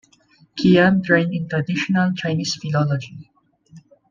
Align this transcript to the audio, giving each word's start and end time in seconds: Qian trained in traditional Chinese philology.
Qian 0.57 1.03
trained 1.03 1.31
in 1.31 1.47
traditional 1.47 2.11
Chinese 2.15 2.55
philology. 2.55 3.29